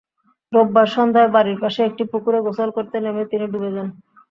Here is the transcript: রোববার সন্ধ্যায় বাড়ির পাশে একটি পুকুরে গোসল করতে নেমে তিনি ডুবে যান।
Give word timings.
রোববার 0.53 0.87
সন্ধ্যায় 0.95 1.29
বাড়ির 1.35 1.57
পাশে 1.63 1.79
একটি 1.85 2.03
পুকুরে 2.11 2.39
গোসল 2.45 2.69
করতে 2.77 2.97
নেমে 2.99 3.23
তিনি 3.31 3.45
ডুবে 3.53 3.69
যান। 3.75 3.87